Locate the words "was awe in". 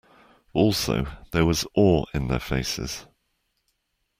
1.45-2.27